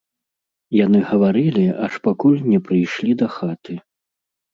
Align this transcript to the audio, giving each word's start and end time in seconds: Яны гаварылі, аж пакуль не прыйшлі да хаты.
Яны 0.85 1.01
гаварылі, 1.09 1.65
аж 1.87 1.93
пакуль 2.07 2.39
не 2.53 2.59
прыйшлі 2.71 3.11
да 3.21 3.27
хаты. 3.35 3.77